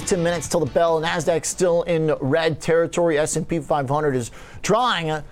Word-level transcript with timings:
10 0.00 0.22
minutes 0.22 0.48
till 0.48 0.60
the 0.60 0.72
bell. 0.72 1.02
Nasdaq 1.02 1.44
still 1.44 1.82
in 1.82 2.14
red 2.18 2.62
territory. 2.62 3.18
S&P 3.18 3.58
500 3.58 4.16
is 4.16 4.30
trying, 4.62 5.10
uh, 5.10 5.22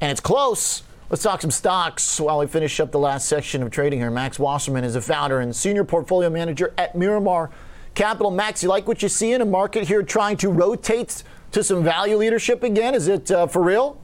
and 0.00 0.12
it's 0.12 0.20
close. 0.20 0.84
Let's 1.10 1.24
talk 1.24 1.42
some 1.42 1.50
stocks 1.50 2.20
while 2.20 2.38
we 2.38 2.46
finish 2.46 2.78
up 2.78 2.92
the 2.92 2.98
last 3.00 3.26
section 3.26 3.60
of 3.60 3.72
trading 3.72 3.98
here. 3.98 4.12
Max 4.12 4.38
Wasserman 4.38 4.84
is 4.84 4.94
a 4.94 5.00
founder 5.00 5.40
and 5.40 5.54
senior 5.54 5.82
portfolio 5.82 6.30
manager 6.30 6.72
at 6.78 6.94
Miramar 6.94 7.50
Capital. 7.96 8.30
Max, 8.30 8.62
you 8.62 8.68
like 8.68 8.86
what 8.86 9.02
you 9.02 9.08
see 9.08 9.32
in 9.32 9.40
a 9.40 9.44
market 9.44 9.88
here 9.88 10.04
trying 10.04 10.36
to 10.36 10.48
rotate 10.48 11.24
to 11.50 11.64
some 11.64 11.82
value 11.82 12.16
leadership 12.16 12.62
again? 12.62 12.94
Is 12.94 13.08
it 13.08 13.32
uh, 13.32 13.48
for 13.48 13.62
real? 13.62 14.00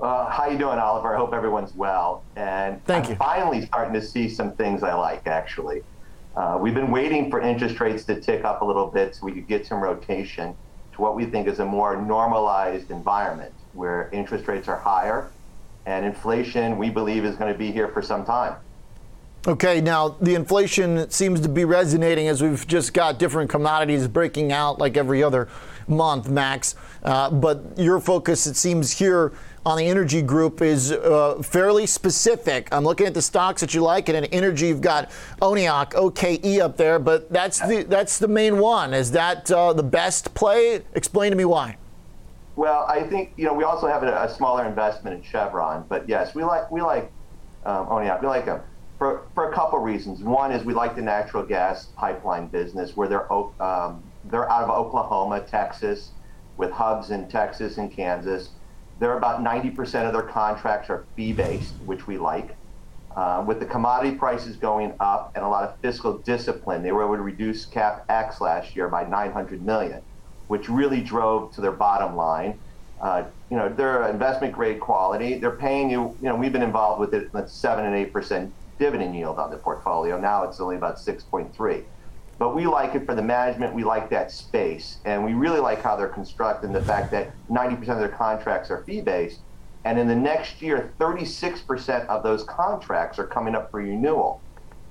Uh, 0.00 0.30
how 0.30 0.46
you 0.46 0.56
doing, 0.56 0.78
Oliver? 0.78 1.12
I 1.12 1.18
hope 1.18 1.34
everyone's 1.34 1.74
well. 1.74 2.22
And 2.36 2.80
Thank 2.84 3.06
I'm 3.06 3.10
you. 3.10 3.16
finally 3.16 3.66
starting 3.66 3.92
to 3.94 4.00
see 4.00 4.28
some 4.28 4.52
things 4.52 4.84
I 4.84 4.94
like, 4.94 5.26
actually. 5.26 5.82
Uh, 6.38 6.56
we've 6.56 6.74
been 6.74 6.92
waiting 6.92 7.28
for 7.28 7.40
interest 7.40 7.80
rates 7.80 8.04
to 8.04 8.20
tick 8.20 8.44
up 8.44 8.62
a 8.62 8.64
little 8.64 8.86
bit 8.86 9.12
so 9.12 9.26
we 9.26 9.32
could 9.32 9.48
get 9.48 9.66
some 9.66 9.80
rotation 9.80 10.54
to 10.92 11.00
what 11.00 11.16
we 11.16 11.26
think 11.26 11.48
is 11.48 11.58
a 11.58 11.64
more 11.64 12.00
normalized 12.00 12.92
environment 12.92 13.52
where 13.72 14.08
interest 14.12 14.46
rates 14.46 14.68
are 14.68 14.78
higher 14.78 15.32
and 15.84 16.06
inflation, 16.06 16.78
we 16.78 16.90
believe, 16.90 17.24
is 17.24 17.34
going 17.34 17.52
to 17.52 17.58
be 17.58 17.72
here 17.72 17.88
for 17.88 18.02
some 18.02 18.24
time. 18.24 18.54
Okay, 19.46 19.80
now 19.80 20.16
the 20.20 20.34
inflation 20.34 21.08
seems 21.10 21.40
to 21.40 21.48
be 21.48 21.64
resonating 21.64 22.26
as 22.26 22.42
we've 22.42 22.66
just 22.66 22.92
got 22.92 23.20
different 23.20 23.48
commodities 23.48 24.08
breaking 24.08 24.52
out 24.52 24.80
like 24.80 24.96
every 24.96 25.22
other 25.22 25.48
month, 25.86 26.28
Max. 26.28 26.74
Uh, 27.04 27.30
but 27.30 27.62
your 27.76 28.00
focus, 28.00 28.48
it 28.48 28.56
seems, 28.56 28.90
here 28.90 29.32
on 29.64 29.78
the 29.78 29.86
energy 29.86 30.22
group 30.22 30.60
is 30.60 30.90
uh, 30.90 31.40
fairly 31.40 31.86
specific. 31.86 32.68
I'm 32.72 32.82
looking 32.82 33.06
at 33.06 33.14
the 33.14 33.22
stocks 33.22 33.60
that 33.60 33.74
you 33.74 33.80
like, 33.80 34.08
and 34.08 34.18
in 34.18 34.24
energy, 34.26 34.66
you've 34.66 34.80
got 34.80 35.10
ONEOK, 35.40 35.94
OKE 35.94 36.60
up 36.60 36.76
there, 36.76 36.98
but 36.98 37.30
that's 37.32 37.60
the 37.60 37.84
that's 37.84 38.18
the 38.18 38.28
main 38.28 38.58
one. 38.58 38.92
Is 38.92 39.12
that 39.12 39.50
uh, 39.52 39.72
the 39.72 39.84
best 39.84 40.34
play? 40.34 40.82
Explain 40.94 41.30
to 41.30 41.36
me 41.36 41.44
why. 41.44 41.76
Well, 42.56 42.86
I 42.88 43.04
think 43.04 43.34
you 43.36 43.44
know 43.44 43.54
we 43.54 43.62
also 43.62 43.86
have 43.86 44.02
a, 44.02 44.24
a 44.24 44.28
smaller 44.28 44.66
investment 44.66 45.16
in 45.16 45.22
Chevron, 45.22 45.84
but 45.88 46.08
yes, 46.08 46.34
we 46.34 46.42
like 46.42 46.68
we 46.72 46.82
like 46.82 47.12
um. 47.64 47.88
We 47.88 48.26
like 48.26 48.46
them 48.46 48.60
for 48.98 49.30
for 49.34 49.50
a 49.50 49.54
couple 49.54 49.78
reasons. 49.78 50.22
One 50.22 50.52
is 50.52 50.64
we 50.64 50.74
like 50.74 50.96
the 50.96 51.02
natural 51.02 51.44
gas 51.46 51.92
pipeline 51.96 52.48
business, 52.48 52.96
where 52.96 53.08
they're 53.08 53.32
um, 53.32 54.12
they're 54.24 54.50
out 54.50 54.64
of 54.64 54.70
Oklahoma, 54.70 55.40
Texas, 55.46 56.14
with 56.56 56.70
hubs 56.72 57.10
in 57.10 57.28
Texas 57.28 57.78
and 57.78 57.94
Kansas. 57.94 58.56
They're 58.96 59.16
about 59.16 59.44
90% 59.44 60.06
of 60.06 60.12
their 60.12 60.24
contracts 60.24 60.90
are 60.90 61.06
fee 61.14 61.32
based, 61.32 61.76
which 61.84 62.08
we 62.08 62.18
like. 62.18 62.58
Uh, 63.16 63.44
with 63.46 63.60
the 63.60 63.66
commodity 63.66 64.16
prices 64.16 64.56
going 64.56 64.92
up 65.00 65.30
and 65.34 65.44
a 65.44 65.48
lot 65.48 65.64
of 65.64 65.76
fiscal 65.82 66.18
discipline, 66.24 66.82
they 66.82 66.92
were 66.92 67.04
able 67.04 67.16
to 67.16 67.22
reduce 67.22 67.68
CapEx 67.70 68.40
last 68.40 68.76
year 68.76 68.88
by 68.88 69.04
900 69.04 69.62
million, 69.64 70.02
which 70.48 70.68
really 70.68 71.00
drove 71.00 71.52
to 71.54 71.60
their 71.60 71.72
bottom 71.72 72.16
line. 72.16 72.60
Uh, 73.00 73.24
you 73.50 73.56
know, 73.56 73.72
they're 73.72 74.08
investment 74.08 74.52
grade 74.52 74.80
quality. 74.80 75.38
They're 75.38 75.56
paying 75.56 75.90
you. 75.90 76.16
You 76.20 76.28
know, 76.30 76.36
we've 76.36 76.52
been 76.52 76.62
involved 76.62 77.00
with 77.00 77.14
it 77.14 77.28
at 77.36 77.50
seven 77.50 77.86
and 77.86 77.94
eight 77.94 78.12
percent 78.12 78.52
dividend 78.78 79.14
yield 79.14 79.38
on 79.38 79.50
the 79.50 79.56
portfolio. 79.56 80.18
Now 80.18 80.44
it's 80.44 80.60
only 80.60 80.76
about 80.76 80.96
6.3. 80.96 81.84
But 82.38 82.54
we 82.54 82.66
like 82.66 82.94
it 82.94 83.04
for 83.04 83.14
the 83.14 83.22
management. 83.22 83.74
We 83.74 83.82
like 83.82 84.10
that 84.10 84.30
space. 84.30 84.98
And 85.04 85.24
we 85.24 85.34
really 85.34 85.58
like 85.58 85.82
how 85.82 85.96
they're 85.96 86.08
constructed 86.08 86.72
the 86.72 86.82
fact 86.82 87.10
that 87.10 87.32
90% 87.50 87.88
of 87.88 87.98
their 87.98 88.08
contracts 88.08 88.70
are 88.70 88.84
fee 88.84 89.00
based. 89.00 89.40
And 89.84 89.98
in 89.98 90.06
the 90.06 90.14
next 90.14 90.62
year, 90.62 90.92
36% 91.00 92.06
of 92.06 92.22
those 92.22 92.44
contracts 92.44 93.18
are 93.18 93.26
coming 93.26 93.54
up 93.54 93.70
for 93.70 93.78
renewal. 93.78 94.40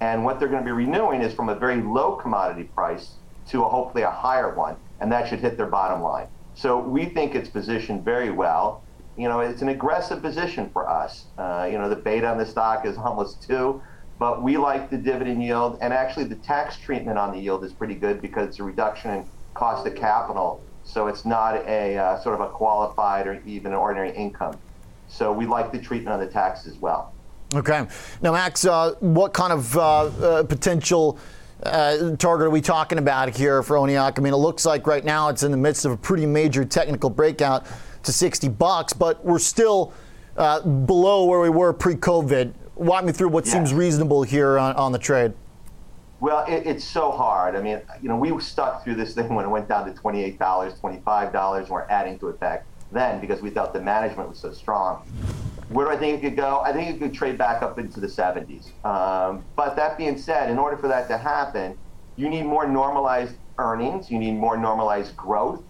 And 0.01 0.25
what 0.25 0.39
they're 0.39 0.49
going 0.49 0.61
to 0.61 0.65
be 0.65 0.71
renewing 0.71 1.21
is 1.21 1.33
from 1.33 1.49
a 1.49 1.55
very 1.55 1.81
low 1.81 2.15
commodity 2.15 2.65
price 2.65 3.11
to 3.49 3.63
a, 3.63 3.69
hopefully 3.69 4.03
a 4.03 4.11
higher 4.11 4.53
one. 4.53 4.75
And 4.99 5.11
that 5.11 5.29
should 5.29 5.39
hit 5.39 5.55
their 5.57 5.67
bottom 5.67 6.01
line. 6.01 6.27
So 6.55 6.79
we 6.79 7.05
think 7.05 7.35
it's 7.35 7.49
positioned 7.49 8.03
very 8.03 8.31
well. 8.31 8.83
You 9.17 9.27
know, 9.27 9.39
it's 9.39 9.61
an 9.61 9.69
aggressive 9.69 10.21
position 10.21 10.69
for 10.71 10.87
us. 10.87 11.25
Uh, 11.37 11.67
you 11.71 11.77
know, 11.77 11.89
the 11.89 11.95
beta 11.95 12.27
on 12.27 12.37
the 12.37 12.45
stock 12.45 12.85
is 12.85 12.97
almost 12.97 13.41
two 13.41 13.81
but 14.19 14.41
we 14.41 14.57
like 14.57 14.89
the 14.89 14.97
dividend 14.97 15.43
yield, 15.43 15.77
and 15.81 15.93
actually 15.93 16.25
the 16.25 16.35
tax 16.35 16.77
treatment 16.77 17.17
on 17.17 17.31
the 17.31 17.39
yield 17.39 17.63
is 17.63 17.71
pretty 17.71 17.95
good 17.95 18.21
because 18.21 18.49
it's 18.49 18.59
a 18.59 18.63
reduction 18.63 19.11
in 19.11 19.25
cost 19.53 19.85
of 19.85 19.95
capital. 19.95 20.63
So 20.83 21.07
it's 21.07 21.25
not 21.25 21.55
a 21.67 21.97
uh, 21.97 22.19
sort 22.21 22.35
of 22.35 22.41
a 22.41 22.49
qualified 22.49 23.27
or 23.27 23.41
even 23.45 23.73
an 23.73 23.77
ordinary 23.77 24.11
income. 24.11 24.57
So 25.07 25.31
we 25.31 25.45
like 25.45 25.71
the 25.71 25.79
treatment 25.79 26.13
on 26.13 26.19
the 26.19 26.31
tax 26.31 26.65
as 26.65 26.75
well. 26.77 27.13
Okay. 27.53 27.85
Now, 28.21 28.33
Max, 28.33 28.65
uh, 28.65 28.95
what 28.99 29.33
kind 29.33 29.53
of 29.53 29.77
uh, 29.77 29.81
uh 29.81 30.43
potential 30.43 31.19
uh, 31.63 32.15
target 32.17 32.47
are 32.47 32.49
we 32.49 32.61
talking 32.61 32.97
about 32.97 33.35
here 33.35 33.61
for 33.63 33.77
ONEOK? 33.77 34.17
I 34.17 34.21
mean, 34.21 34.33
it 34.33 34.37
looks 34.37 34.65
like 34.65 34.87
right 34.87 35.05
now 35.05 35.29
it's 35.29 35.43
in 35.43 35.51
the 35.51 35.57
midst 35.57 35.85
of 35.85 35.91
a 35.91 35.97
pretty 35.97 36.25
major 36.25 36.65
technical 36.65 37.09
breakout 37.09 37.67
to 38.03 38.11
60 38.11 38.49
bucks, 38.49 38.93
but 38.93 39.23
we're 39.23 39.39
still 39.39 39.93
uh, 40.37 40.61
below 40.61 41.25
where 41.25 41.39
we 41.39 41.49
were 41.49 41.73
pre-COVID 41.73 42.53
walk 42.77 43.03
me 43.05 43.11
through 43.11 43.29
what 43.29 43.45
yeah. 43.45 43.53
seems 43.53 43.73
reasonable 43.73 44.23
here 44.23 44.57
on, 44.57 44.75
on 44.75 44.91
the 44.91 44.99
trade. 44.99 45.33
Well, 46.19 46.45
it, 46.47 46.65
it's 46.65 46.83
so 46.83 47.11
hard. 47.11 47.55
I 47.55 47.61
mean, 47.61 47.81
you 48.01 48.09
know, 48.09 48.17
we 48.17 48.39
stuck 48.41 48.83
through 48.83 48.95
this 48.95 49.13
thing 49.13 49.33
when 49.33 49.45
it 49.45 49.49
went 49.49 49.67
down 49.67 49.91
to 49.93 49.99
$28, 49.99 50.37
$25, 50.37 51.57
and 51.57 51.69
we're 51.69 51.81
adding 51.83 52.17
to 52.19 52.29
it 52.29 52.39
back 52.39 52.65
then 52.91 53.19
because 53.19 53.41
we 53.41 53.49
thought 53.49 53.73
the 53.73 53.81
management 53.81 54.29
was 54.29 54.39
so 54.39 54.51
strong. 54.51 55.05
Where 55.69 55.85
do 55.85 55.91
I 55.91 55.97
think 55.97 56.23
it 56.23 56.29
could 56.29 56.37
go? 56.37 56.61
I 56.61 56.71
think 56.71 56.95
it 56.95 56.99
could 56.99 57.13
trade 57.13 57.37
back 57.37 57.61
up 57.61 57.77
into 57.77 57.99
the 57.99 58.07
70s. 58.07 58.71
Um, 58.85 59.43
but 59.55 59.75
that 59.75 59.97
being 59.97 60.17
said, 60.17 60.49
in 60.49 60.57
order 60.57 60.77
for 60.77 60.87
that 60.87 61.07
to 61.09 61.17
happen, 61.17 61.77
you 62.15 62.29
need 62.29 62.43
more 62.43 62.65
normalized 62.65 63.35
earnings, 63.59 64.09
you 64.09 64.17
need 64.17 64.35
more 64.35 64.57
normalized 64.57 65.15
growth, 65.17 65.61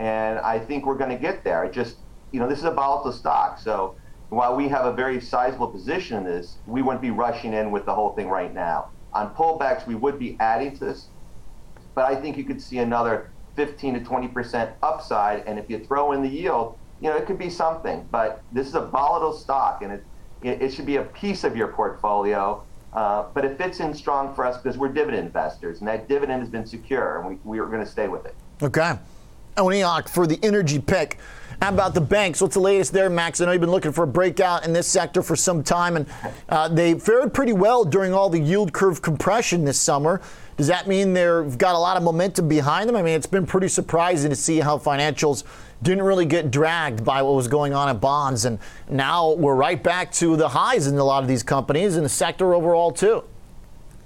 and 0.00 0.38
I 0.38 0.58
think 0.58 0.86
we're 0.86 0.96
going 0.96 1.10
to 1.10 1.18
get 1.18 1.44
there. 1.44 1.62
It 1.64 1.72
just, 1.72 1.96
you 2.32 2.40
know, 2.40 2.48
this 2.48 2.58
is 2.58 2.64
a 2.64 2.70
volatile 2.70 3.12
stock, 3.12 3.58
so 3.58 3.94
while 4.30 4.56
we 4.56 4.66
have 4.68 4.86
a 4.86 4.92
very 4.92 5.20
sizable 5.20 5.68
position 5.68 6.16
in 6.16 6.24
this, 6.24 6.56
we 6.66 6.82
wouldn't 6.82 7.02
be 7.02 7.10
rushing 7.10 7.52
in 7.52 7.70
with 7.70 7.84
the 7.84 7.94
whole 7.94 8.14
thing 8.14 8.28
right 8.28 8.52
now. 8.52 8.88
On 9.12 9.34
pullbacks, 9.34 9.86
we 9.86 9.94
would 9.94 10.18
be 10.18 10.36
adding 10.40 10.72
to 10.78 10.84
this, 10.86 11.08
but 11.94 12.06
I 12.06 12.16
think 12.18 12.38
you 12.38 12.44
could 12.44 12.62
see 12.62 12.78
another 12.78 13.30
15 13.56 13.94
to 13.94 14.00
20 14.00 14.28
percent 14.28 14.70
upside. 14.82 15.44
And 15.46 15.58
if 15.58 15.68
you 15.68 15.80
throw 15.80 16.12
in 16.12 16.22
the 16.22 16.28
yield, 16.28 16.78
you 17.00 17.10
know 17.10 17.16
it 17.16 17.26
could 17.26 17.38
be 17.38 17.50
something. 17.50 18.08
But 18.10 18.42
this 18.52 18.68
is 18.68 18.74
a 18.76 18.86
volatile 18.86 19.32
stock, 19.32 19.82
and 19.82 19.92
it 19.92 20.04
it, 20.42 20.72
should 20.72 20.86
be 20.86 20.96
a 20.96 21.02
piece 21.02 21.44
of 21.44 21.56
your 21.56 21.68
portfolio. 21.68 22.62
Uh, 22.94 23.26
but 23.34 23.44
it 23.44 23.58
fits 23.58 23.80
in 23.80 23.92
strong 23.92 24.34
for 24.34 24.46
us 24.46 24.56
because 24.56 24.78
we're 24.78 24.88
dividend 24.88 25.26
investors, 25.26 25.80
and 25.80 25.88
that 25.88 26.08
dividend 26.08 26.40
has 26.40 26.48
been 26.48 26.66
secure, 26.66 27.18
and 27.18 27.28
we, 27.28 27.38
we 27.44 27.58
are 27.58 27.66
going 27.66 27.84
to 27.84 27.90
stay 27.90 28.08
with 28.08 28.24
it. 28.24 28.34
Okay. 28.62 28.96
ONEOK 29.56 30.08
for 30.08 30.26
the 30.26 30.38
energy 30.42 30.78
pick. 30.78 31.18
How 31.60 31.68
about 31.68 31.92
the 31.92 32.00
banks? 32.00 32.40
What's 32.40 32.54
the 32.54 32.60
latest 32.60 32.94
there, 32.94 33.10
Max? 33.10 33.38
I 33.40 33.44
know 33.44 33.52
you've 33.52 33.60
been 33.60 33.70
looking 33.70 33.92
for 33.92 34.04
a 34.04 34.06
breakout 34.06 34.64
in 34.64 34.72
this 34.72 34.86
sector 34.86 35.22
for 35.22 35.36
some 35.36 35.62
time, 35.62 35.96
and 35.96 36.06
uh, 36.48 36.68
they 36.68 36.98
fared 36.98 37.34
pretty 37.34 37.52
well 37.52 37.84
during 37.84 38.14
all 38.14 38.30
the 38.30 38.40
yield 38.40 38.72
curve 38.72 39.02
compression 39.02 39.66
this 39.66 39.78
summer. 39.78 40.22
Does 40.56 40.68
that 40.68 40.88
mean 40.88 41.12
they've 41.12 41.58
got 41.58 41.74
a 41.74 41.78
lot 41.78 41.98
of 41.98 42.02
momentum 42.02 42.48
behind 42.48 42.88
them? 42.88 42.96
I 42.96 43.02
mean, 43.02 43.14
it's 43.14 43.26
been 43.26 43.44
pretty 43.44 43.68
surprising 43.68 44.30
to 44.30 44.36
see 44.36 44.60
how 44.60 44.78
financials 44.78 45.44
didn't 45.82 46.04
really 46.04 46.24
get 46.24 46.50
dragged 46.50 47.04
by 47.04 47.20
what 47.20 47.34
was 47.34 47.46
going 47.46 47.74
on 47.74 47.90
in 47.90 47.98
bonds, 47.98 48.46
and 48.46 48.58
now 48.88 49.34
we're 49.34 49.54
right 49.54 49.82
back 49.82 50.12
to 50.12 50.36
the 50.36 50.48
highs 50.48 50.86
in 50.86 50.96
a 50.96 51.04
lot 51.04 51.22
of 51.22 51.28
these 51.28 51.42
companies 51.42 51.96
and 51.96 52.04
the 52.06 52.10
sector 52.10 52.54
overall 52.54 52.90
too. 52.90 53.22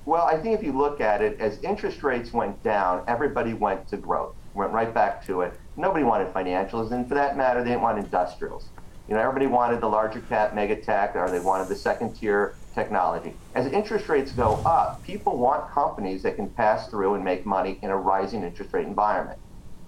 Well, 0.06 0.24
I 0.24 0.38
think 0.38 0.58
if 0.58 0.64
you 0.64 0.76
look 0.76 1.00
at 1.00 1.22
it, 1.22 1.40
as 1.40 1.62
interest 1.62 2.02
rates 2.02 2.32
went 2.32 2.60
down, 2.64 3.04
everybody 3.06 3.54
went 3.54 3.86
to 3.88 3.96
growth 3.96 4.34
went 4.54 4.72
right 4.72 4.92
back 4.92 5.24
to 5.26 5.42
it. 5.42 5.58
Nobody 5.76 6.04
wanted 6.04 6.32
financials, 6.32 6.92
and 6.92 7.06
for 7.08 7.14
that 7.14 7.36
matter, 7.36 7.62
they 7.62 7.70
didn't 7.70 7.82
want 7.82 7.98
industrials. 7.98 8.68
You 9.08 9.14
know, 9.14 9.20
everybody 9.20 9.46
wanted 9.46 9.80
the 9.80 9.88
larger 9.88 10.20
cap 10.20 10.54
mega 10.54 10.76
tech, 10.76 11.14
or 11.14 11.30
they 11.30 11.40
wanted 11.40 11.68
the 11.68 11.76
second 11.76 12.14
tier 12.14 12.54
technology. 12.74 13.34
As 13.54 13.66
interest 13.66 14.08
rates 14.08 14.32
go 14.32 14.54
up, 14.64 15.02
people 15.04 15.36
want 15.36 15.70
companies 15.70 16.22
that 16.22 16.36
can 16.36 16.48
pass 16.48 16.88
through 16.88 17.14
and 17.14 17.24
make 17.24 17.44
money 17.44 17.78
in 17.82 17.90
a 17.90 17.96
rising 17.96 18.42
interest 18.42 18.72
rate 18.72 18.86
environment. 18.86 19.38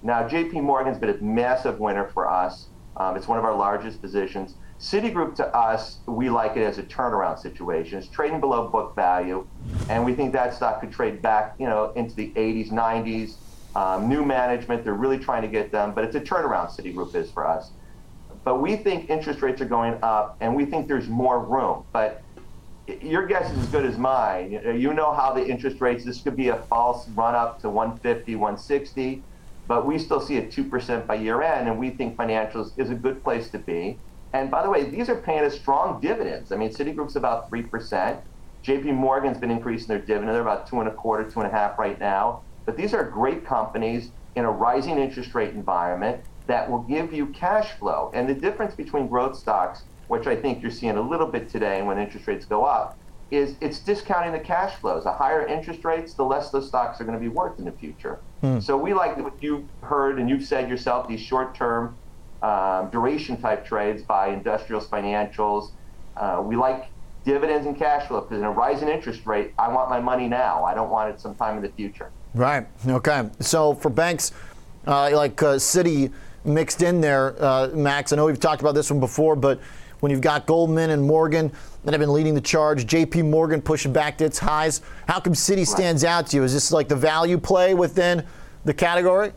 Now, 0.02 0.28
JP 0.28 0.62
Morgan's 0.62 0.98
been 0.98 1.10
a 1.10 1.16
massive 1.22 1.80
winner 1.80 2.08
for 2.08 2.30
us. 2.30 2.66
Um, 2.96 3.16
it's 3.16 3.26
one 3.26 3.38
of 3.38 3.44
our 3.44 3.56
largest 3.56 4.00
positions. 4.00 4.54
Citigroup 4.78 5.34
to 5.36 5.46
us, 5.56 5.98
we 6.04 6.28
like 6.28 6.56
it 6.56 6.62
as 6.62 6.76
a 6.76 6.82
turnaround 6.82 7.38
situation. 7.38 7.98
It's 7.98 8.08
trading 8.08 8.40
below 8.40 8.68
book 8.68 8.94
value, 8.94 9.46
and 9.88 10.04
we 10.04 10.14
think 10.14 10.34
that 10.34 10.52
stock 10.52 10.80
could 10.80 10.92
trade 10.92 11.22
back, 11.22 11.54
you 11.58 11.66
know, 11.66 11.92
into 11.96 12.14
the 12.14 12.30
80s, 12.36 12.70
90s, 12.70 13.36
um, 13.76 14.08
new 14.08 14.24
management, 14.24 14.84
they're 14.84 14.94
really 14.94 15.18
trying 15.18 15.42
to 15.42 15.48
get 15.48 15.70
them, 15.70 15.92
but 15.92 16.02
it's 16.02 16.16
a 16.16 16.20
turnaround 16.20 16.70
Citigroup 16.74 17.14
is 17.14 17.30
for 17.30 17.46
us. 17.46 17.72
But 18.42 18.62
we 18.62 18.74
think 18.74 19.10
interest 19.10 19.42
rates 19.42 19.60
are 19.60 19.66
going 19.66 19.98
up, 20.02 20.38
and 20.40 20.56
we 20.56 20.64
think 20.64 20.88
there's 20.88 21.08
more 21.08 21.40
room. 21.40 21.84
But 21.92 22.22
your 23.02 23.26
guess 23.26 23.52
is 23.52 23.58
as 23.58 23.66
good 23.66 23.84
as 23.84 23.98
mine. 23.98 24.52
You 24.78 24.94
know 24.94 25.12
how 25.12 25.34
the 25.34 25.46
interest 25.46 25.82
rates, 25.82 26.06
this 26.06 26.22
could 26.22 26.36
be 26.36 26.48
a 26.48 26.56
false 26.70 27.06
run 27.10 27.34
up 27.34 27.60
to 27.60 27.68
150, 27.68 28.36
160, 28.36 29.22
but 29.68 29.84
we 29.84 29.98
still 29.98 30.20
see 30.20 30.38
a 30.38 30.42
2% 30.46 31.06
by 31.06 31.16
year 31.16 31.42
end, 31.42 31.68
and 31.68 31.78
we 31.78 31.90
think 31.90 32.16
financials 32.16 32.70
is 32.78 32.88
a 32.88 32.94
good 32.94 33.22
place 33.22 33.50
to 33.50 33.58
be. 33.58 33.98
And 34.32 34.50
by 34.50 34.62
the 34.62 34.70
way, 34.70 34.88
these 34.88 35.10
are 35.10 35.16
paying 35.16 35.44
us 35.44 35.54
strong 35.54 36.00
dividends. 36.00 36.50
I 36.50 36.56
mean, 36.56 36.70
Citigroup's 36.70 37.16
about 37.16 37.50
3%. 37.50 38.22
JP 38.64 38.94
Morgan's 38.94 39.36
been 39.36 39.50
increasing 39.50 39.88
their 39.88 39.98
dividend. 39.98 40.30
They're 40.30 40.40
about 40.40 40.66
two 40.66 40.80
and 40.80 40.88
a 40.88 40.94
quarter, 40.94 41.30
two 41.30 41.40
and 41.40 41.48
a 41.48 41.52
half 41.52 41.78
right 41.78 42.00
now. 42.00 42.40
But 42.66 42.76
these 42.76 42.92
are 42.92 43.04
great 43.04 43.46
companies 43.46 44.10
in 44.34 44.44
a 44.44 44.50
rising 44.50 44.98
interest 44.98 45.34
rate 45.34 45.54
environment 45.54 46.22
that 46.46 46.70
will 46.70 46.82
give 46.82 47.12
you 47.12 47.28
cash 47.28 47.72
flow. 47.78 48.10
And 48.14 48.28
the 48.28 48.34
difference 48.34 48.74
between 48.74 49.08
growth 49.08 49.36
stocks, 49.36 49.84
which 50.08 50.26
I 50.26 50.36
think 50.36 50.62
you're 50.62 50.70
seeing 50.70 50.96
a 50.96 51.00
little 51.00 51.26
bit 51.26 51.48
today 51.48 51.82
when 51.82 51.98
interest 51.98 52.26
rates 52.26 52.44
go 52.44 52.64
up, 52.64 52.98
is 53.30 53.56
it's 53.60 53.80
discounting 53.80 54.32
the 54.32 54.38
cash 54.38 54.74
flows. 54.76 55.04
The 55.04 55.12
higher 55.12 55.46
interest 55.46 55.84
rates, 55.84 56.14
the 56.14 56.24
less 56.24 56.50
those 56.50 56.68
stocks 56.68 57.00
are 57.00 57.04
going 57.04 57.18
to 57.18 57.20
be 57.20 57.28
worth 57.28 57.58
in 57.58 57.64
the 57.64 57.72
future. 57.72 58.20
Hmm. 58.40 58.60
So 58.60 58.76
we 58.76 58.94
like 58.94 59.16
what 59.16 59.42
you 59.42 59.68
heard 59.82 60.20
and 60.20 60.28
you've 60.28 60.44
said 60.44 60.68
yourself, 60.68 61.08
these 61.08 61.20
short-term 61.20 61.96
um, 62.42 62.90
duration 62.90 63.40
type 63.40 63.64
trades 63.64 64.02
by 64.02 64.28
industrials, 64.28 64.88
financials. 64.88 65.70
Uh, 66.16 66.42
we 66.44 66.56
like 66.56 66.92
dividends 67.24 67.66
and 67.66 67.76
cash 67.76 68.06
flow 68.06 68.20
because 68.20 68.38
in 68.38 68.44
a 68.44 68.50
rising 68.50 68.88
interest 68.88 69.26
rate, 69.26 69.52
I 69.58 69.68
want 69.68 69.90
my 69.90 70.00
money 70.00 70.28
now. 70.28 70.64
I 70.64 70.74
don't 70.74 70.90
want 70.90 71.12
it 71.12 71.20
sometime 71.20 71.56
in 71.56 71.62
the 71.62 71.72
future. 71.72 72.12
Right. 72.36 72.66
Okay. 72.86 73.30
So 73.40 73.74
for 73.74 73.88
banks 73.88 74.32
uh, 74.86 75.10
like 75.16 75.42
uh, 75.42 75.54
Citi 75.54 76.12
mixed 76.44 76.82
in 76.82 77.00
there, 77.00 77.34
uh, 77.42 77.68
Max, 77.68 78.12
I 78.12 78.16
know 78.16 78.26
we've 78.26 78.38
talked 78.38 78.60
about 78.60 78.74
this 78.74 78.90
one 78.90 79.00
before, 79.00 79.36
but 79.36 79.58
when 80.00 80.12
you've 80.12 80.20
got 80.20 80.44
Goldman 80.44 80.90
and 80.90 81.02
Morgan 81.02 81.50
that 81.84 81.94
have 81.94 82.00
been 82.00 82.12
leading 82.12 82.34
the 82.34 82.42
charge, 82.42 82.84
JP 82.84 83.30
Morgan 83.30 83.62
pushing 83.62 83.90
back 83.90 84.18
to 84.18 84.26
its 84.26 84.38
highs, 84.38 84.82
how 85.08 85.18
come 85.18 85.32
Citi 85.32 85.66
stands 85.66 86.04
out 86.04 86.26
to 86.26 86.36
you? 86.36 86.42
Is 86.42 86.52
this 86.52 86.70
like 86.70 86.88
the 86.88 86.96
value 86.96 87.38
play 87.38 87.72
within 87.72 88.22
the 88.66 88.74
category? 88.74 89.32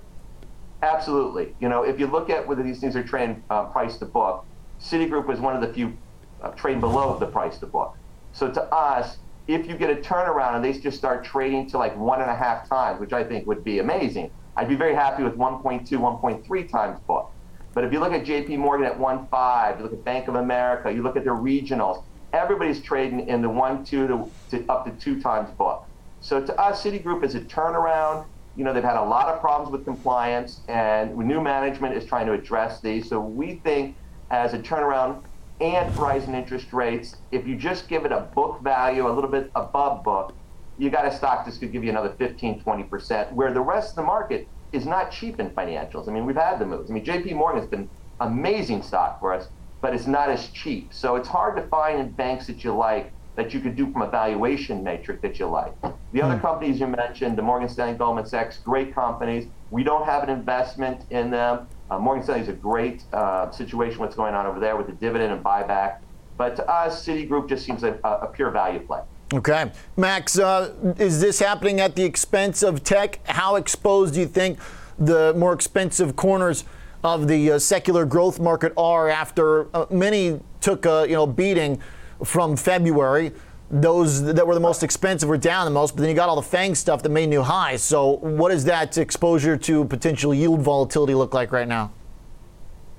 Absolutely. 0.81 1.56
You 1.62 1.69
know, 1.69 1.84
if 1.84 2.01
you 2.01 2.07
look 2.07 2.30
at 2.30 2.46
whether 2.46 2.63
these 2.63 2.81
things 2.81 2.98
are 2.98 3.04
trading 3.04 3.42
uh, 3.50 3.63
price 3.66 3.98
to 4.00 4.06
book, 4.06 4.46
Citigroup 4.81 5.25
was 5.25 5.40
one 5.40 5.56
of 5.56 5.62
the 5.62 5.74
few 5.74 5.98
uh, 6.42 6.50
trading 6.51 6.81
below 6.81 7.18
the 7.18 7.28
price 7.28 7.60
to 7.60 7.66
book. 7.66 7.96
So 8.34 8.51
to 8.51 8.63
us, 8.74 9.19
if 9.50 9.68
you 9.68 9.75
get 9.75 9.90
a 9.90 9.96
turnaround 9.96 10.56
and 10.56 10.63
they 10.63 10.74
just 10.74 10.98
start 10.98 11.24
trading 11.24 11.68
to 11.69 11.78
like 11.78 11.98
one 11.98 12.22
and 12.22 12.30
a 12.30 12.36
half 12.36 12.69
times, 12.69 13.00
which 13.00 13.13
I 13.13 13.24
think 13.24 13.48
would 13.48 13.63
be 13.63 13.80
amazing, 13.80 14.31
I'd 14.56 14.69
be 14.69 14.75
very 14.75 14.94
happy 14.94 15.24
with 15.24 15.36
1.2, 15.36 15.88
1.3 15.88 16.69
times 16.69 17.00
book. 17.01 17.31
But 17.74 17.84
if 17.84 17.94
you 17.94 18.00
look 18.00 18.13
at 18.13 18.25
JP 18.25 18.57
Morgan 18.60 18.86
at 18.86 18.98
1.5, 19.00 19.78
you 19.78 19.84
look 19.84 19.94
at 19.94 20.04
Bank 20.04 20.28
of 20.28 20.36
America, 20.36 20.92
you 20.92 21.01
look 21.01 21.16
at 21.16 21.24
their 21.24 21.34
regionals, 21.34 22.04
everybody's 22.34 22.81
trading 22.81 23.28
in 23.28 23.42
the 23.42 23.50
1, 23.50 23.86
2 23.86 24.07
to, 24.07 24.31
to 24.51 24.72
up 24.72 24.86
to 24.86 24.92
2 24.92 25.22
times 25.22 25.50
book. 25.51 25.86
So 26.22 26.46
to 26.46 26.60
us, 26.60 26.84
Citigroup 26.84 27.24
is 27.24 27.36
a 27.36 27.42
turnaround 27.42 28.25
you 28.60 28.66
know, 28.66 28.74
they've 28.74 28.84
had 28.84 28.98
a 28.98 29.04
lot 29.04 29.30
of 29.30 29.40
problems 29.40 29.72
with 29.72 29.86
compliance, 29.86 30.60
and 30.68 31.16
new 31.16 31.40
management 31.40 31.96
is 31.96 32.06
trying 32.06 32.25
to 32.25 32.34
address 32.34 32.81
these. 32.81 33.07
So 33.07 33.22
we 33.22 33.56
think 33.56 33.96
as 34.31 34.54
a 34.54 34.60
turnaround 34.60 35.24
and 35.61 35.95
rising 35.97 36.33
interest 36.33 36.71
rates, 36.73 37.17
if 37.31 37.45
you 37.45 37.56
just 37.56 37.88
give 37.88 38.06
it 38.06 38.11
a 38.11 38.21
book 38.21 38.61
value 38.61 39.09
a 39.09 39.11
little 39.11 39.29
bit 39.29 39.51
above 39.56 40.03
book, 40.03 40.33
you 40.77 40.89
got 40.89 41.06
a 41.06 41.15
stock 41.15 41.45
that's 41.45 41.57
could 41.57 41.71
give 41.71 41.83
you 41.83 41.89
another 41.89 42.13
15, 42.17 42.61
20%, 42.61 43.33
where 43.33 43.53
the 43.53 43.61
rest 43.61 43.91
of 43.91 43.95
the 43.97 44.03
market 44.03 44.47
is 44.71 44.85
not 44.85 45.11
cheap 45.11 45.39
in 45.39 45.50
financials. 45.50 46.07
I 46.07 46.11
mean, 46.11 46.25
we've 46.25 46.35
had 46.35 46.59
the 46.59 46.65
moves. 46.65 46.89
I 46.89 46.94
mean, 46.94 47.03
JP 47.03 47.33
Morgan 47.33 47.59
has 47.59 47.69
been 47.69 47.89
amazing 48.21 48.83
stock 48.83 49.19
for 49.19 49.33
us, 49.33 49.50
but 49.81 49.94
it's 49.94 50.07
not 50.07 50.29
as 50.29 50.50
cheap. 50.50 50.94
So 50.94 51.15
it's 51.15 51.27
hard 51.27 51.56
to 51.57 51.63
find 51.63 52.00
in 52.00 52.12
banks 52.12 52.47
that 52.47 52.63
you 52.63 52.73
like 52.73 53.12
that 53.35 53.53
you 53.53 53.59
could 53.59 53.75
do 53.75 53.91
from 53.91 54.01
a 54.01 54.09
valuation 54.09 54.83
metric 54.83 55.21
that 55.21 55.39
you 55.39 55.47
like. 55.47 55.73
The 56.12 56.21
other 56.21 56.35
hmm. 56.35 56.41
companies 56.41 56.79
you 56.79 56.88
mentioned, 56.88 57.38
the 57.38 57.41
Morgan 57.41 57.69
Stanley, 57.69 57.97
Goldman 57.97 58.25
Sachs, 58.25 58.57
great 58.57 58.94
companies. 58.94 59.47
We 59.69 59.83
don't 59.83 60.05
have 60.05 60.23
an 60.23 60.29
investment 60.29 61.05
in 61.09 61.29
them. 61.31 61.67
Uh, 61.89 61.97
Morgan 61.97 62.24
Stanley 62.24 62.41
is 62.41 62.50
a 62.50 62.53
great 62.53 63.03
uh, 63.13 63.50
situation, 63.51 64.00
what's 64.00 64.15
going 64.15 64.36
on 64.36 64.45
over 64.45 64.59
there 64.59 64.77
with 64.77 64.88
the 64.88 64.94
dividend 64.94 65.33
and 65.33 65.44
buyback. 65.44 66.00
But 66.38 66.56
to 66.57 66.69
us, 66.69 67.06
Citigroup 67.06 67.50
just 67.50 67.65
seems 67.65 67.83
a, 67.83 68.00
a 68.03 68.27
pure 68.27 68.51
value 68.51 68.80
play. 68.80 69.01
Okay. 69.33 69.71
Max, 69.97 70.39
uh, 70.39 70.74
is 70.97 71.19
this 71.19 71.39
happening 71.39 71.80
at 71.80 71.95
the 71.95 72.03
expense 72.03 72.63
of 72.63 72.83
tech? 72.83 73.19
How 73.27 73.56
exposed 73.56 74.13
do 74.13 74.19
you 74.19 74.25
think 74.25 74.59
the 74.97 75.33
more 75.36 75.53
expensive 75.53 76.15
corners 76.15 76.63
of 77.03 77.27
the 77.27 77.51
uh, 77.51 77.59
secular 77.59 78.06
growth 78.06 78.39
market 78.39 78.74
are 78.75 79.09
after 79.09 79.68
uh, 79.75 79.86
many 79.89 80.39
took 80.62 80.86
a 80.86 81.06
you 81.07 81.15
know 81.15 81.27
beating 81.27 81.80
from 82.24 82.56
February? 82.56 83.31
Those 83.71 84.24
that 84.24 84.48
were 84.48 84.56
the 84.56 84.60
most 84.60 84.81
expensive 84.81 85.30
were 85.30 85.38
down 85.38 85.66
the 85.66 85.71
most, 85.71 85.95
but 85.95 86.01
then 86.01 86.10
you 86.10 86.16
got 86.16 86.30
all 86.30 86.36
the 86.36 86.42
FANG 86.42 86.75
stuff 86.75 87.04
that 87.04 87.10
made 87.10 87.30
new 87.30 87.42
highs. 87.42 87.83
So, 87.83 88.18
what 88.18 88.50
does 88.50 88.66
that 88.66 88.98
exposure 88.98 89.57
to 89.57 89.86
potential 89.86 90.33
yield 90.33 90.62
volatility 90.62 91.13
look 91.13 91.33
like 91.33 91.51
right 91.51 91.68
now? 91.68 91.92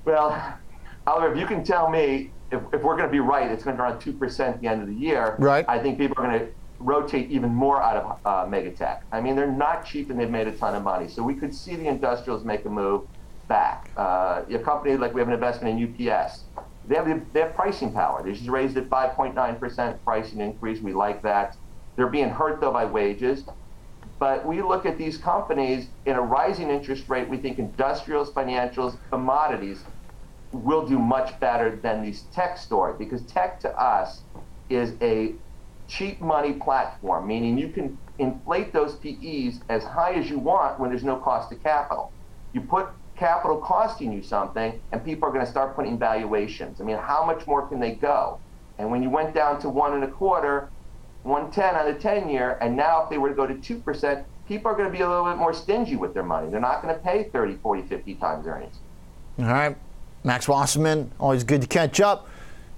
Well, 0.05 0.57
Oliver, 1.05 1.33
if 1.33 1.37
you 1.37 1.45
can 1.45 1.63
tell 1.63 1.89
me 1.89 2.31
if, 2.51 2.61
if 2.73 2.81
we're 2.81 2.95
going 2.95 3.07
to 3.07 3.11
be 3.11 3.19
right, 3.19 3.51
it's 3.51 3.63
going 3.63 3.75
to 3.75 3.83
be 3.83 3.87
around 3.87 4.01
2% 4.01 4.39
at 4.39 4.61
the 4.61 4.67
end 4.67 4.81
of 4.81 4.87
the 4.87 4.93
year. 4.93 5.35
Right. 5.39 5.65
I 5.67 5.79
think 5.79 5.97
people 5.97 6.15
are 6.23 6.27
going 6.27 6.39
to 6.39 6.47
rotate 6.79 7.29
even 7.29 7.49
more 7.49 7.81
out 7.81 7.97
of 7.97 8.19
uh, 8.25 8.49
Megatech. 8.49 9.01
I 9.11 9.21
mean, 9.21 9.35
they're 9.35 9.51
not 9.51 9.85
cheap 9.85 10.09
and 10.09 10.19
they've 10.19 10.29
made 10.29 10.47
a 10.47 10.51
ton 10.53 10.73
of 10.73 10.83
money. 10.83 11.07
So, 11.09 11.21
we 11.21 11.35
could 11.35 11.53
see 11.53 11.75
the 11.75 11.87
industrials 11.87 12.45
make 12.45 12.63
a 12.65 12.69
move 12.69 13.05
back. 13.47 13.89
Uh, 13.97 14.43
a 14.49 14.59
company 14.59 14.95
like 14.95 15.13
we 15.13 15.19
have 15.19 15.27
an 15.27 15.33
investment 15.33 15.77
in 15.77 16.09
UPS 16.09 16.45
they 16.85 16.95
have, 16.95 17.05
the, 17.05 17.25
they 17.33 17.41
have 17.41 17.55
pricing 17.55 17.93
power. 17.93 18.23
They 18.23 18.33
just 18.33 18.49
raised 18.49 18.77
it 18.77 18.89
5.9% 18.89 20.03
pricing 20.03 20.41
increase. 20.41 20.81
We 20.81 20.93
like 20.93 21.21
that. 21.23 21.55
They're 21.95 22.07
being 22.09 22.29
hurt, 22.29 22.61
though, 22.61 22.71
by 22.71 22.85
wages. 22.85 23.45
But 24.19 24.45
we 24.45 24.61
look 24.61 24.85
at 24.85 24.97
these 24.97 25.17
companies 25.17 25.89
in 26.05 26.15
a 26.15 26.21
rising 26.21 26.69
interest 26.69 27.09
rate. 27.09 27.29
We 27.29 27.37
think 27.37 27.59
industrials, 27.59 28.31
financials, 28.33 28.97
commodities 29.11 29.85
will 30.51 30.85
do 30.85 30.99
much 30.99 31.39
better 31.39 31.79
than 31.81 32.01
these 32.01 32.23
tech 32.23 32.57
story 32.57 32.93
because 32.97 33.25
tech 33.25 33.59
to 33.61 33.69
us 33.81 34.23
is 34.69 34.95
a 35.01 35.35
cheap 35.87 36.21
money 36.21 36.53
platform, 36.53 37.27
meaning 37.27 37.57
you 37.57 37.69
can 37.69 37.97
inflate 38.17 38.73
those 38.73 38.95
PEs 38.97 39.61
as 39.69 39.83
high 39.83 40.13
as 40.13 40.29
you 40.29 40.39
want 40.39 40.79
when 40.79 40.89
there's 40.89 41.03
no 41.03 41.17
cost 41.17 41.51
of 41.51 41.61
capital. 41.63 42.13
You 42.53 42.61
put 42.61 42.89
capital 43.21 43.57
costing 43.57 44.11
you 44.11 44.23
something, 44.23 44.81
and 44.91 45.05
people 45.05 45.29
are 45.29 45.31
going 45.31 45.45
to 45.45 45.51
start 45.51 45.75
putting 45.75 45.95
valuations. 45.95 46.81
I 46.81 46.83
mean, 46.83 46.97
how 46.97 47.23
much 47.23 47.45
more 47.45 47.67
can 47.67 47.79
they 47.79 47.91
go? 47.91 48.39
And 48.79 48.89
when 48.89 49.03
you 49.03 49.11
went 49.11 49.35
down 49.35 49.61
to 49.61 49.69
one 49.69 49.93
and 49.93 50.03
a 50.03 50.07
quarter, 50.07 50.69
110 51.21 51.75
on 51.75 51.93
the 51.93 51.99
10 51.99 52.29
year, 52.29 52.57
and 52.61 52.75
now 52.75 53.03
if 53.03 53.11
they 53.11 53.19
were 53.19 53.29
to 53.29 53.35
go 53.35 53.45
to 53.45 53.53
2%, 53.53 54.25
people 54.47 54.71
are 54.71 54.73
going 54.73 54.91
to 54.91 54.91
be 54.91 55.03
a 55.03 55.07
little 55.07 55.25
bit 55.25 55.37
more 55.37 55.53
stingy 55.53 55.95
with 55.95 56.15
their 56.15 56.23
money. 56.23 56.49
They're 56.49 56.59
not 56.59 56.81
going 56.81 56.95
to 56.95 56.99
pay 56.99 57.25
30, 57.25 57.57
40, 57.57 57.83
50 57.83 58.15
times 58.15 58.47
earnings. 58.47 58.77
All 59.37 59.45
right. 59.45 59.77
Max 60.23 60.47
Wasserman, 60.47 61.11
always 61.19 61.43
good 61.43 61.61
to 61.61 61.67
catch 61.67 62.01
up. 62.01 62.27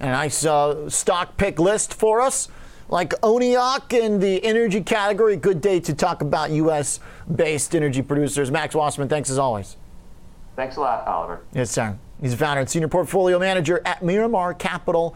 And 0.02 0.10
a 0.10 0.14
nice 0.14 0.46
uh, 0.46 0.90
stock 0.90 1.38
pick 1.38 1.58
list 1.58 1.94
for 1.94 2.20
us. 2.20 2.50
Like 2.90 3.12
ONEOK 3.22 3.94
in 3.94 4.20
the 4.20 4.44
energy 4.44 4.82
category, 4.82 5.38
good 5.38 5.62
day 5.62 5.80
to 5.80 5.94
talk 5.94 6.22
about 6.22 6.52
U.S. 6.52 7.00
based 7.34 7.74
energy 7.74 8.02
producers. 8.02 8.52
Max 8.52 8.76
Wasserman, 8.76 9.08
thanks 9.08 9.30
as 9.30 9.38
always. 9.38 9.78
Thanks 10.56 10.76
a 10.78 10.82
lot, 10.82 11.08
Oliver. 11.08 11.42
Yes, 11.54 11.72
sir. 11.72 11.98
He's 12.22 12.34
a 12.34 12.38
founder 12.38 12.62
and 12.62 12.70
senior 12.70 12.88
portfolio 12.88 13.40
manager 13.40 13.82
at 13.86 14.04
Miramar 14.04 14.54
Capital 14.54 15.16